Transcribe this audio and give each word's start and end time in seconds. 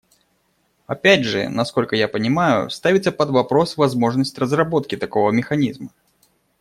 Опять 0.87 1.23
же, 1.25 1.47
насколько 1.47 1.95
я 1.95 2.07
пониманию, 2.07 2.71
ставится 2.71 3.11
под 3.11 3.29
вопрос 3.29 3.77
возможность 3.77 4.39
разработки 4.39 4.97
такого 4.97 5.29
механизма. 5.29 5.91